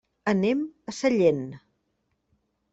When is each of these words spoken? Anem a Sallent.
Anem 0.31 0.63
a 0.93 0.95
Sallent. 1.01 1.45